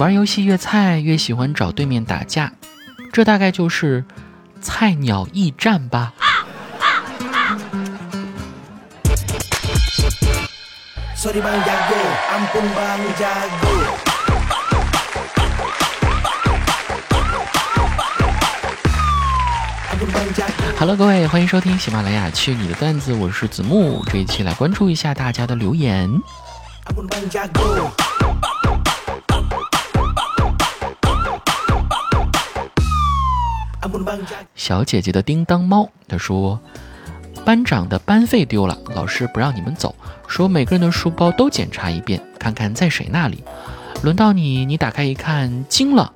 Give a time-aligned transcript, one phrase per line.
[0.00, 2.50] 玩游戏越菜越喜欢找对面打架，
[3.12, 4.02] 这大概就是
[4.62, 6.14] 菜鸟驿站吧。
[20.78, 24.02] Hello，各位，欢迎收听喜马拉雅去你的段子，我是子木。
[24.06, 26.10] 这一期来关注一下大家的留言。
[34.54, 36.60] 小姐姐的叮当猫，她说，
[37.44, 39.94] 班长的班费丢了，老师不让你们走，
[40.28, 43.42] 说每个人的书包都检查一遍，看看在谁那里。
[44.02, 46.12] 轮到你，你打开一看，惊了。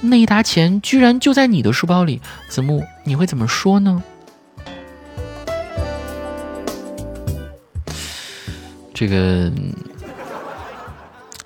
[0.00, 4.02] 那一沓钱居然就在你的书包里，子木，你会怎么说呢？
[8.94, 9.50] 这个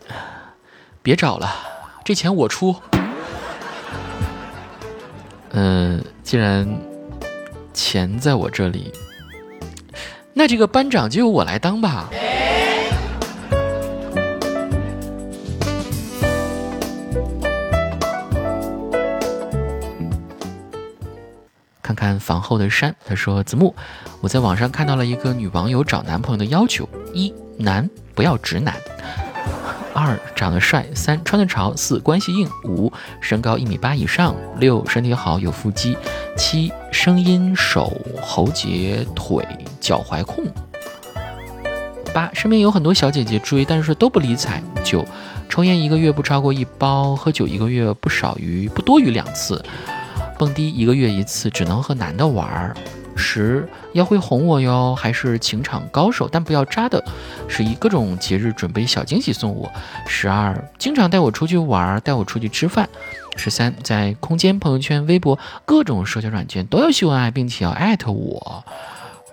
[1.03, 1.51] 别找了，
[2.05, 2.77] 这钱我出。
[5.59, 6.69] 嗯，既然
[7.73, 8.93] 钱在我这里，
[10.35, 12.11] 那这个班长就由我来当吧。
[21.97, 23.75] 看房后的山，他说：“子木，
[24.21, 28.75] 我在网上看到了一个女网友找男朋友的要求：一男不要直男；
[29.97, 35.97] 二长得帅；三穿得潮；四关系硬；五身高一米八以上；六身体好有腹肌；
[36.37, 39.43] 七声音手喉结腿
[39.81, 40.45] 脚踝控；
[42.13, 45.03] 八身边有很多小姐姐追，但是都不理睬；九
[45.49, 49.65] 抽烟一个月不超过一包；喝酒一个月不少于不多于两次。”
[50.39, 52.77] 蹦迪一个月一次，只能和男的玩儿。
[53.17, 57.03] 十要会哄我哟，还是情场高手，但不要渣的。
[57.49, 59.73] 十一各种节日准备小惊喜送我。
[60.07, 62.89] 十二经常带我出去玩，带我出去吃饭。
[63.37, 68.65] 十三在空间、朋友圈、微博各种社交软件都要秀恩爱，并且要艾特我。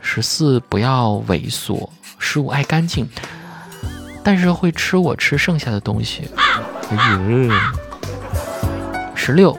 [0.01, 1.89] 十四不要猥琐。
[2.17, 3.07] 十五爱干净，
[4.23, 6.29] 但是会吃我吃剩下的东西。
[9.13, 9.57] 十六。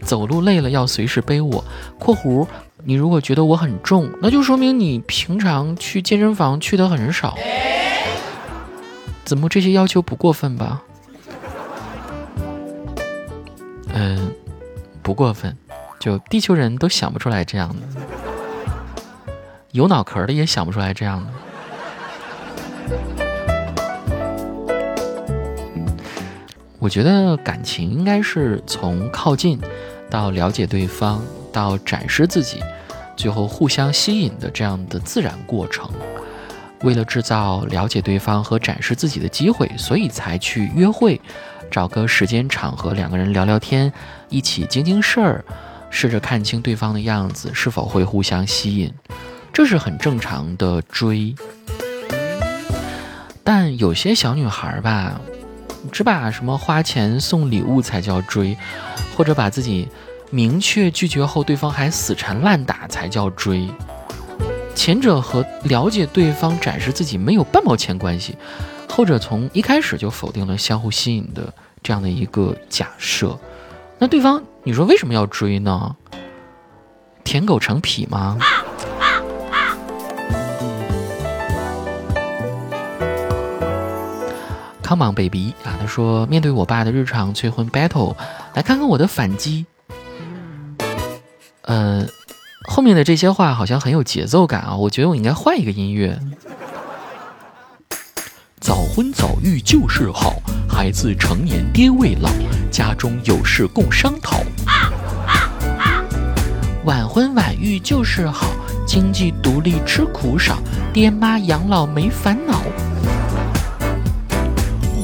[0.00, 1.64] 走路累了要随时背我。
[1.98, 2.46] （括弧）
[2.84, 7.36] 你如果觉得我很重，那就说明你平常去健身房去的很少。
[9.24, 10.82] 子木这些要求不过分吧？
[13.92, 14.32] 嗯，
[15.02, 15.56] 不过分。
[16.00, 17.76] 就地球人都想不出来这样的，
[19.70, 21.32] 有脑壳的也想不出来这样的。
[26.82, 29.56] 我觉得感情应该是从靠近。
[30.10, 31.22] 到了解对方，
[31.52, 32.60] 到展示自己，
[33.16, 35.88] 最后互相吸引的这样的自然过程。
[36.82, 41.18] 为了制造了解对方和展示自己的机会，所以才去约会，
[41.70, 43.90] 找个时间场合，两个人聊聊天，
[44.28, 45.44] 一起经经事儿，
[45.88, 48.92] 试着看清对方的样子是否会互相吸引，
[49.52, 51.32] 这是很正常的追。
[53.44, 55.20] 但有些小女孩吧。
[55.90, 58.56] 只把什么花钱送礼物才叫追，
[59.16, 59.88] 或者把自己
[60.30, 63.68] 明确拒绝后，对方还死缠烂打才叫追。
[64.74, 68.36] 前者和了解对方、展示自己没有半毛钱关系，
[68.88, 73.38] 后者从一开始就否定了相互吸引的这样的一个假设。
[73.98, 75.96] 那对方，你说为什么要追呢？
[77.22, 78.36] 舔狗成癖吗
[84.92, 85.72] ？Come on, baby 啊！
[85.80, 88.14] 他说：“面对我爸的日常催婚 battle，
[88.52, 89.64] 来看看我的反击。”
[91.64, 92.06] 呃，
[92.68, 94.76] 后面的这些话好像很有节奏感啊！
[94.76, 96.18] 我觉得我应该换一个音乐。
[98.60, 100.34] 早婚早育就是好，
[100.68, 102.28] 孩子成年爹未老，
[102.70, 104.42] 家中有事共商讨。
[106.84, 108.46] 晚婚晚育就是好，
[108.86, 110.58] 经济独立吃苦少，
[110.92, 112.60] 爹妈养老没烦恼。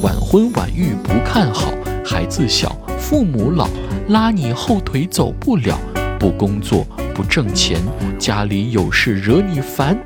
[0.01, 1.73] 晚婚晚育不看好，
[2.05, 3.67] 孩子小，父母老，
[4.07, 5.77] 拉你后腿走不了。
[6.17, 7.81] 不工作不挣钱，
[8.17, 9.97] 家里有事惹你烦。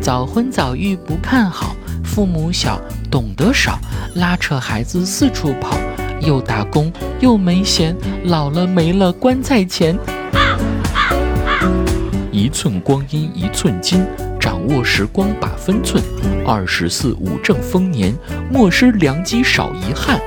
[0.00, 3.78] 早婚早育不看好，父母小，懂得少，
[4.16, 5.76] 拉扯孩子四处跑，
[6.20, 9.96] 又打工又没闲，老了没了棺材钱。
[12.32, 14.04] 一寸光阴一寸金。
[14.40, 16.02] 掌握时光把分寸，
[16.46, 18.16] 二十四五正丰年，
[18.50, 20.18] 莫失良机少遗憾。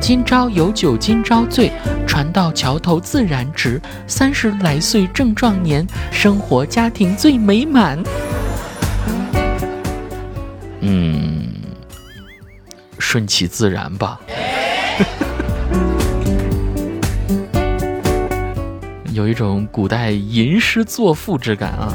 [0.00, 1.72] 今朝有酒今朝醉，
[2.06, 3.82] 船到桥头自然直。
[4.06, 8.00] 三十来岁正壮年，生活家庭最美满。
[10.80, 11.52] 嗯，
[13.00, 14.20] 顺其自然吧。
[19.22, 21.94] 有一种古代吟诗作赋之感啊！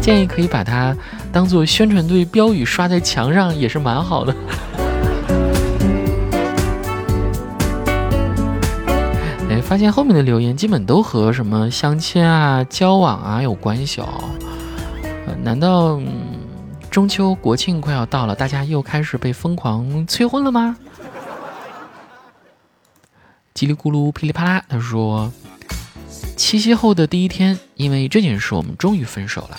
[0.00, 0.96] 建议可以把它
[1.32, 4.32] 当做宣传队标语刷在墙上，也是蛮好的。
[9.50, 14.06] 哎，发现后面的留言基本都和什么相亲啊、交往啊有关系哦。
[15.42, 16.00] 难道
[16.92, 20.76] 中秋国庆快要到了，大家又开始被疯狂催婚了吗？
[23.52, 25.28] 叽里咕噜噼里啪啦，他说。
[26.36, 29.58] 七夕后的第一天，因为这件事，我们终于分手了。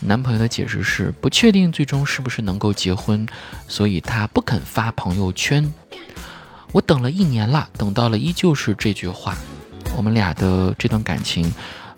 [0.00, 3.26] 男朋友的解释是不确定最终是不是能够结婚，
[3.68, 5.72] 所以他不肯发朋友圈。
[6.72, 9.36] 我等了一年了，等到了依旧是这句话。
[9.96, 11.50] 我们俩的这段感情，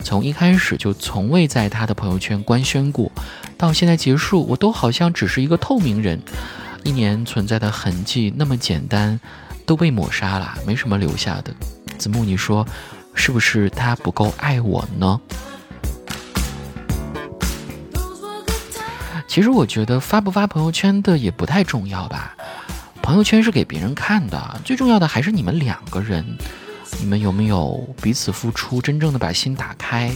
[0.03, 3.11] 从一开始就从未在他的朋友圈官宣过，
[3.57, 6.21] 到现在结束，我都好像只是一个透明人。
[6.83, 9.19] 一年存在的痕迹那么简单，
[9.65, 11.53] 都被抹杀了，没什么留下的。
[11.97, 12.65] 子木，你说？
[13.19, 15.19] 是不是他不够爱我呢？
[19.27, 22.33] 其实我觉得发不发朋友圈的也不太重要吧。
[23.01, 26.25] 朋友圈是给别人看的，最重要的还是你们两个人，
[26.97, 30.11] 你们有没有彼此付出，真正的把心打开？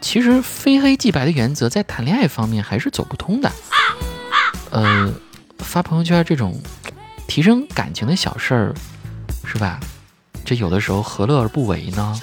[0.00, 3.50] 其实非黑即白的原则在谈恋爱方面还是走不通的。
[4.70, 5.14] 呃，
[5.58, 6.60] 发朋友圈这种
[7.28, 8.74] 提升感情的小事儿，
[9.44, 9.78] 是吧？
[10.50, 12.20] 这有的时候何乐而不为呢？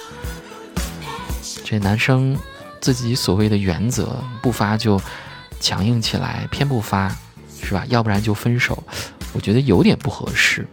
[1.64, 2.36] 这男生
[2.78, 5.00] 自己所谓的原则，不发就
[5.60, 7.08] 强硬起来，偏不发，
[7.62, 7.86] 是吧？
[7.88, 8.84] 要不然就分手，
[9.32, 10.68] 我觉得有点不合适。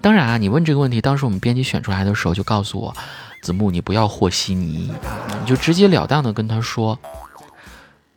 [0.00, 2.96] 当然啊，你问这个问题，当时我们编辑选出来的时候就告诉我，
[3.42, 4.90] 子木你不要和稀泥，
[5.42, 6.98] 你就直截了当的跟他说，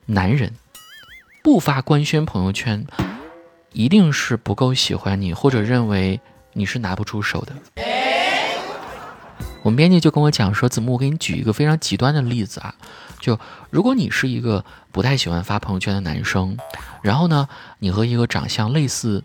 [0.06, 0.54] 男人
[1.44, 2.88] 不发官宣朋友圈，
[3.74, 6.22] 一定是不够喜欢你，或者认为。
[6.58, 7.54] 你是拿不出手的。
[9.62, 12.74] 我们编辑就跟我讲说：“子木，我给你举一个非常极端的例子啊，
[13.20, 13.38] 就
[13.72, 16.58] 如果你是一个不太喜欢发朋友圈的男生，
[17.02, 17.50] 然后呢，
[17.80, 19.24] 你和一个长相类似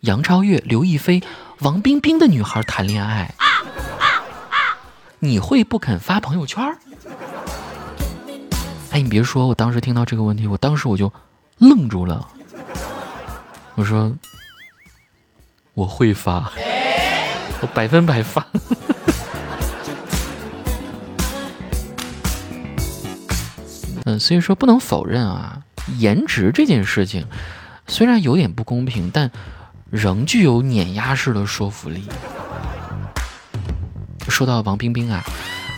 [0.00, 1.22] 杨超越、刘亦菲、
[1.60, 3.34] 王冰冰的女孩谈恋爱，
[5.18, 6.62] 你会不肯发朋友圈？”
[8.92, 11.12] 哎，你别说，我当时听到这个问题，我当时我就
[11.58, 12.28] 愣住了。
[13.74, 14.14] 我说。
[15.74, 16.52] 我会发，
[17.60, 18.46] 我百分百发。
[24.06, 25.62] 嗯，所以说不能否认啊，
[25.98, 27.26] 颜值这件事情
[27.86, 29.30] 虽然有点不公平，但
[29.90, 32.04] 仍具有碾压式的说服力。
[34.28, 35.22] 说到王冰冰啊，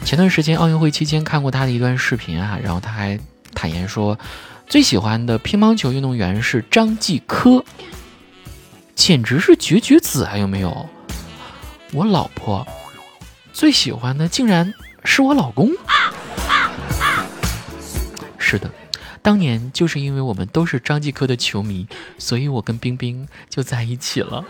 [0.05, 3.19] 前段时间奥运会期间看过她的一段视频啊，然后她还
[3.55, 4.19] 坦言说，
[4.69, 7.65] 最喜欢的乒乓球运动员是张继科。
[8.95, 10.37] 简直是绝绝子啊！
[10.37, 10.89] 有没有？
[11.93, 12.67] 我老婆
[13.53, 14.73] 最喜欢的竟然
[15.05, 15.71] 是我老公。
[18.39, 18.71] 是的，
[19.23, 21.87] 当年就是因为我们都是张继科的球迷，
[22.19, 24.45] 所以我跟冰冰就在一起了。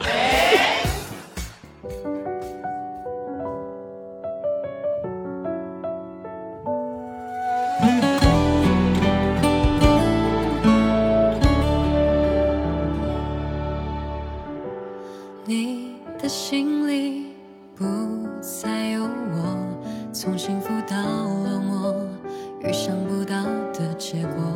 [20.23, 21.97] 从幸福到落寞
[22.61, 24.52] 预想不到的结果。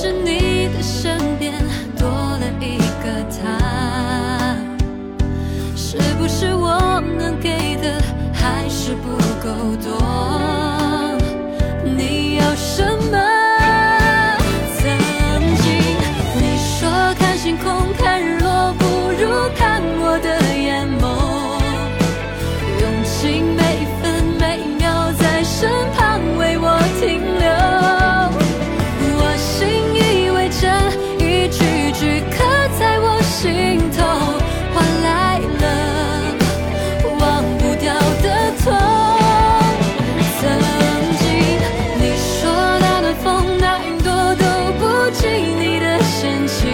[0.00, 1.52] 是你的身边
[1.98, 4.56] 多了一个他，
[5.74, 8.00] 是不是我能给的
[8.32, 10.47] 还是不够多？
[45.10, 46.68] 记你的深情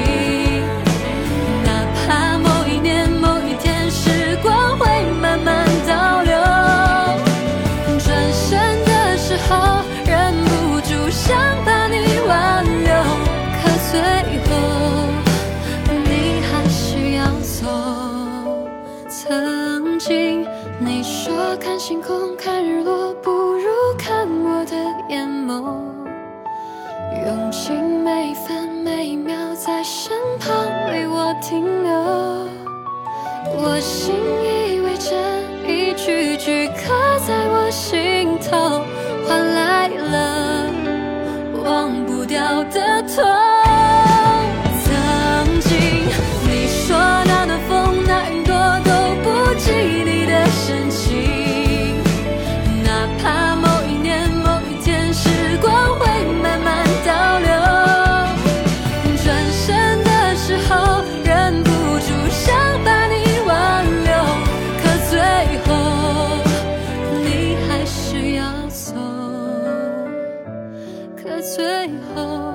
[1.65, 4.87] 哪怕某一年某一天时光会
[5.21, 6.35] 慢慢倒流
[7.99, 12.93] 转身的时候忍不住想把你挽留。
[13.63, 14.01] 可最
[14.49, 14.51] 后
[16.05, 18.69] 你还是要走。
[19.09, 20.45] 曾经
[20.81, 24.75] 你说看星空看日落不如看我的
[25.09, 26.04] 眼眸。
[27.27, 30.51] 用尽每一分每一秒在身旁
[30.91, 31.93] 为我停留
[33.57, 35.15] 我信以为真
[35.69, 36.93] 一句句刻
[37.27, 38.83] 在我心头
[39.27, 40.71] 换来了
[41.65, 43.44] 忘不掉的痛。
[71.45, 72.54] 最后